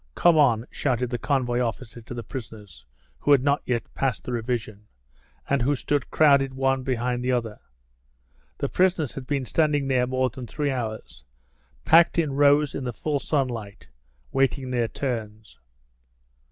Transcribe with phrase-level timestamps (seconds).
[0.15, 2.87] Come on," shouted the convoy officer to the prisoners
[3.19, 4.87] who had not yet passed the revision,
[5.47, 7.59] and who stood crowded one behind the other.
[8.57, 11.23] The prisoners had been standing there more than three hours,
[11.85, 13.89] packed in rows in the full sunlight,
[14.31, 15.59] waiting their turns.